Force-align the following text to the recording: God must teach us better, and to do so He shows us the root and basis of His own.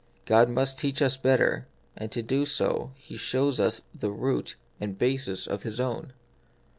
God 0.25 0.49
must 0.49 0.79
teach 0.79 0.99
us 0.99 1.15
better, 1.15 1.67
and 1.95 2.11
to 2.11 2.23
do 2.23 2.43
so 2.43 2.89
He 2.95 3.17
shows 3.17 3.59
us 3.59 3.83
the 3.93 4.09
root 4.09 4.55
and 4.79 4.97
basis 4.97 5.45
of 5.45 5.61
His 5.61 5.79
own. 5.79 6.13